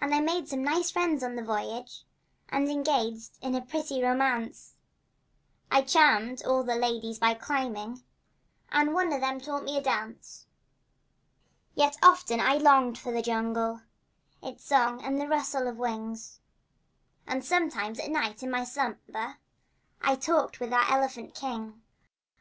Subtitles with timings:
[0.00, 2.02] And I made some nice friends on the voyage,
[2.48, 4.74] And engaged in a pretty romance.
[5.70, 8.02] I charmed all the ladies by climbing,
[8.72, 10.46] And one of them taught me to dance.
[11.76, 13.82] Yet often I longed for the jungle—
[14.42, 16.16] Its song and the rustle of wing—
[17.24, 19.36] And sometimes at night in my slumber
[20.02, 21.80] I talked with our elephant king.